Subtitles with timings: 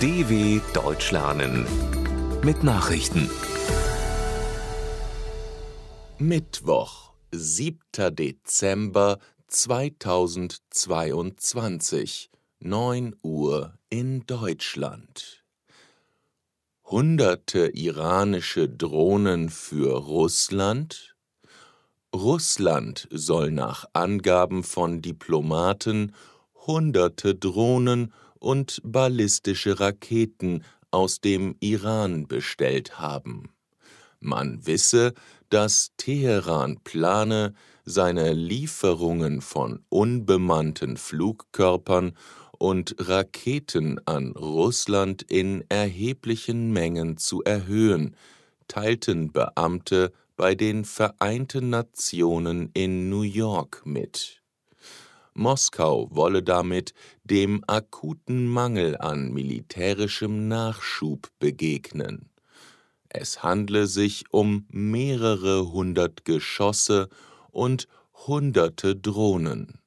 [0.00, 1.66] DW Deutsch lernen
[2.44, 3.28] mit Nachrichten.
[6.18, 7.80] Mittwoch, 7.
[8.14, 12.30] Dezember 2022,
[12.60, 15.42] 9 Uhr in Deutschland.
[16.84, 21.16] Hunderte iranische Drohnen für Russland?
[22.14, 26.14] Russland soll nach Angaben von Diplomaten
[26.68, 33.50] hunderte Drohnen und ballistische Raketen aus dem Iran bestellt haben.
[34.20, 35.14] Man wisse,
[35.50, 42.12] dass Teheran plane, seine Lieferungen von unbemannten Flugkörpern
[42.58, 48.16] und Raketen an Russland in erheblichen Mengen zu erhöhen,
[48.66, 54.42] teilten Beamte bei den Vereinten Nationen in New York mit.
[55.38, 56.92] Moskau wolle damit
[57.24, 62.28] dem akuten Mangel an militärischem Nachschub begegnen.
[63.08, 67.08] Es handle sich um mehrere hundert Geschosse
[67.50, 67.88] und
[68.26, 69.80] hunderte Drohnen.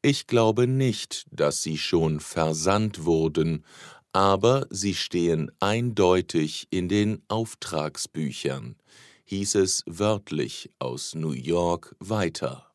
[0.00, 3.64] Ich glaube nicht, dass sie schon versandt wurden,
[4.12, 8.76] aber sie stehen eindeutig in den Auftragsbüchern,
[9.24, 12.71] hieß es wörtlich aus New York weiter.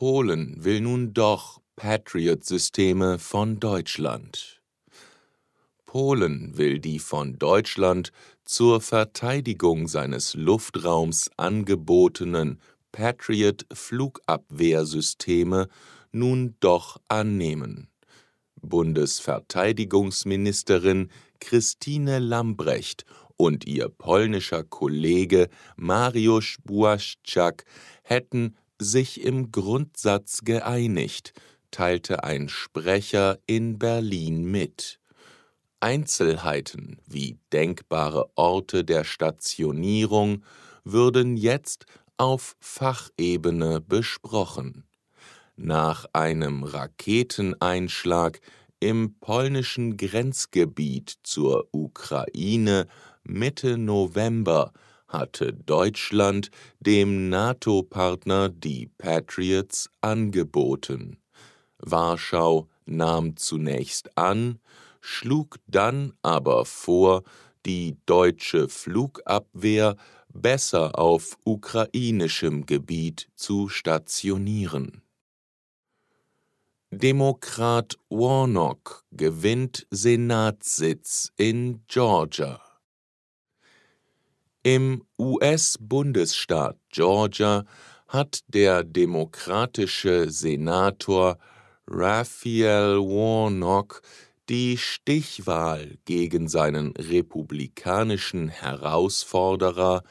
[0.00, 4.62] Polen will nun doch Patriot-Systeme von Deutschland.
[5.84, 8.10] Polen will die von Deutschland
[8.42, 12.62] zur Verteidigung seines Luftraums angebotenen
[12.92, 15.68] Patriot-Flugabwehrsysteme
[16.12, 17.90] nun doch annehmen.
[18.62, 23.04] Bundesverteidigungsministerin Christine Lambrecht
[23.36, 27.66] und ihr polnischer Kollege Mariusz Błaszczak
[28.02, 31.32] hätten sich im Grundsatz geeinigt,
[31.70, 34.98] teilte ein Sprecher in Berlin mit.
[35.80, 40.42] Einzelheiten wie denkbare Orte der Stationierung
[40.84, 44.84] würden jetzt auf Fachebene besprochen.
[45.56, 48.40] Nach einem Raketeneinschlag
[48.80, 52.86] im polnischen Grenzgebiet zur Ukraine
[53.24, 54.72] Mitte November
[55.10, 56.50] hatte Deutschland
[56.80, 61.18] dem NATO-Partner die Patriots angeboten.
[61.78, 64.58] Warschau nahm zunächst an,
[65.00, 67.22] schlug dann aber vor,
[67.66, 69.96] die deutsche Flugabwehr
[70.32, 75.02] besser auf ukrainischem Gebiet zu stationieren.
[76.92, 82.60] Demokrat Warnock gewinnt Senatssitz in Georgia.
[84.62, 87.64] Im US-Bundesstaat Georgia
[88.08, 91.38] hat der demokratische Senator
[91.86, 94.02] Raphael Warnock
[94.50, 100.02] die Stichwahl gegen seinen republikanischen Herausforderer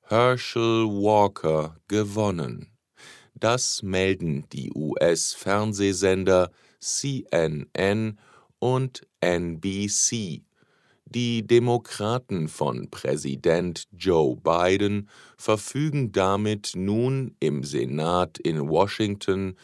[0.00, 2.72] Herschel Walker gewonnen.
[3.34, 8.18] Das melden die US-Fernsehsender CNN
[8.58, 10.47] und NBC
[11.10, 19.56] die Demokraten von Präsident Joe Biden verfügen damit nun im Senat in Washington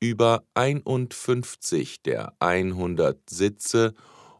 [0.00, 3.94] über 51 der 100 Sitze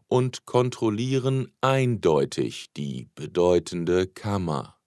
[0.07, 4.77] und kontrollieren eindeutig die bedeutende Kammer.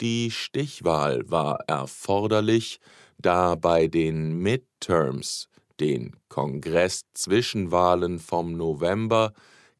[0.00, 2.80] Die Stichwahl war erforderlich,
[3.18, 5.48] da bei den Midterms,
[5.80, 9.32] den Kongress-Zwischenwahlen vom November,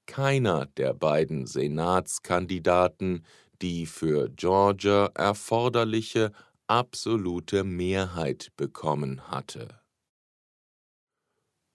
[0.07, 3.25] keiner der beiden Senatskandidaten
[3.63, 6.33] die für Georgia erforderliche
[6.67, 9.81] absolute Mehrheit bekommen hatte.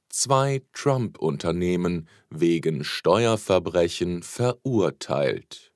[0.09, 5.71] Zwei Trump-Unternehmen wegen Steuerverbrechen verurteilt.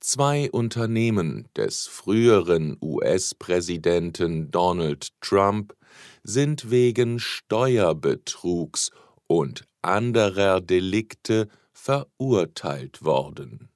[0.00, 5.74] Zwei Unternehmen des früheren US-Präsidenten Donald Trump
[6.22, 8.90] sind wegen Steuerbetrugs
[9.26, 13.68] und anderer Delikte verurteilt worden.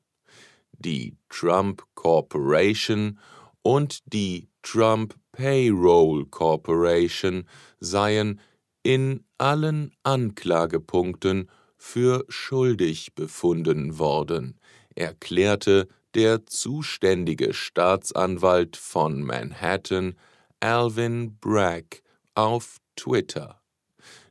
[0.73, 3.19] Die Trump Corporation
[3.63, 7.47] und die Trump Payroll Corporation
[7.81, 8.41] seien
[8.83, 14.59] in allen Anklagepunkten für schuldig befunden worden,
[14.95, 20.17] erklärte der zuständige Staatsanwalt von Manhattan,
[20.61, 22.03] Alvin Bragg,
[22.35, 23.58] auf Twitter.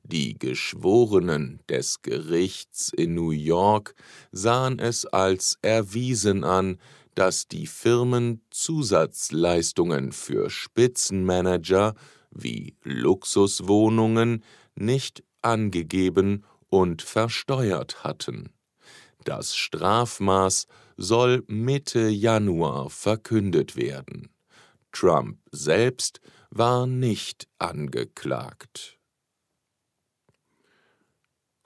[0.09, 3.93] Die Geschworenen des Gerichts in New York
[4.31, 6.77] sahen es als erwiesen an,
[7.13, 11.93] dass die Firmen Zusatzleistungen für Spitzenmanager
[12.31, 14.45] wie Luxuswohnungen
[14.75, 18.53] nicht angegeben und versteuert hatten.
[19.25, 24.29] Das Strafmaß soll Mitte Januar verkündet werden.
[24.93, 28.96] Trump selbst war nicht angeklagt.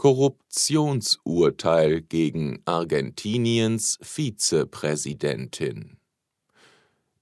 [0.02, 5.98] Korruptionsurteil gegen Argentiniens Vizepräsidentin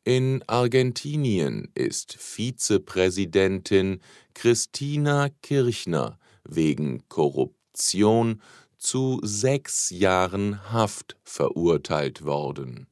[0.06, 4.00] In Argentinien ist Vizepräsidentin
[4.34, 6.18] Christina Kirchner
[6.48, 8.42] wegen Korruption
[8.78, 12.88] zu sechs Jahren Haft verurteilt worden.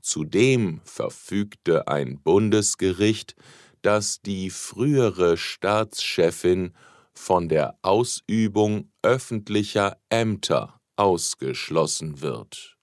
[0.00, 3.36] Zudem verfügte ein Bundesgericht,
[3.82, 6.72] dass die frühere Staatschefin
[7.18, 12.76] von der Ausübung öffentlicher Ämter ausgeschlossen wird.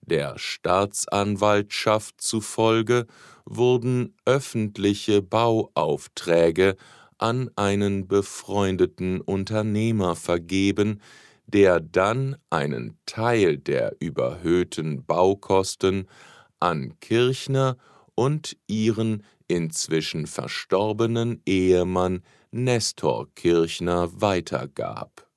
[0.00, 3.06] Der Staatsanwaltschaft zufolge
[3.44, 6.76] wurden öffentliche Bauaufträge
[7.18, 11.00] an einen befreundeten Unternehmer vergeben,
[11.46, 16.08] der dann einen Teil der überhöhten Baukosten
[16.58, 17.76] an Kirchner
[18.16, 25.29] und ihren inzwischen verstorbenen Ehemann Nestor Kirchner weitergab.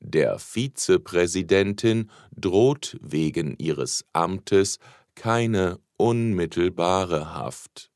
[0.00, 4.78] Der Vizepräsidentin droht wegen ihres Amtes
[5.14, 7.90] keine unmittelbare Haft.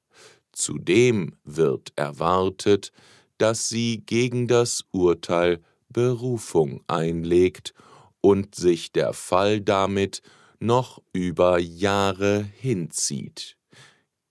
[0.53, 2.93] Zudem wird erwartet,
[3.39, 7.75] dass sie gegen das Urteil Berufung einlegt
[8.21, 10.23] und sich der Fall damit
[10.61, 13.57] noch über Jahre hinzieht.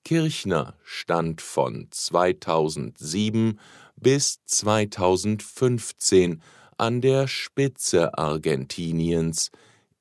[0.06, 3.60] Kirchner stand von 2007
[3.96, 6.42] bis 2015
[6.78, 9.52] an der Spitze Argentiniens,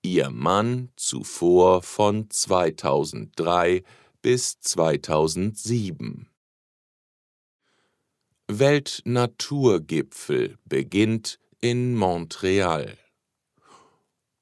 [0.03, 3.83] ihr Mann zuvor von 2003
[4.21, 6.29] bis 2007.
[8.49, 12.99] Weltnaturgipfel beginnt in Montreal.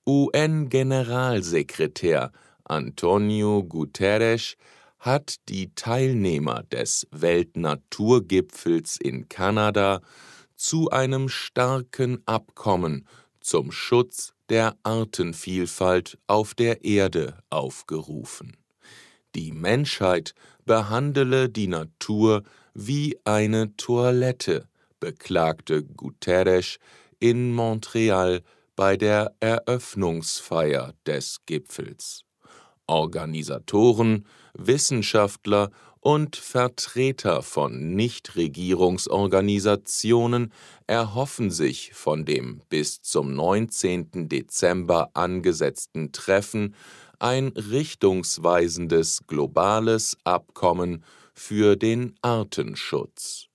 [0.06, 2.32] UN-Generalsekretär
[2.64, 4.56] Antonio Guterres
[4.98, 10.00] hat die Teilnehmer des Weltnaturgipfels in Kanada
[10.60, 13.06] zu einem starken Abkommen
[13.40, 18.58] zum Schutz der Artenvielfalt auf der Erde aufgerufen.
[19.34, 20.34] Die Menschheit
[20.66, 22.42] behandele die Natur
[22.74, 24.68] wie eine Toilette,
[25.00, 26.76] beklagte Guterres
[27.20, 28.42] in Montreal
[28.76, 32.26] bei der Eröffnungsfeier des Gipfels.
[32.86, 35.70] Organisatoren, Wissenschaftler
[36.00, 40.52] und Vertreter von Nichtregierungsorganisationen
[40.86, 44.28] erhoffen sich von dem bis zum 19.
[44.28, 46.76] Dezember angesetzten Treffen
[47.18, 51.04] ein richtungsweisendes globales Abkommen
[51.34, 53.48] für den Artenschutz.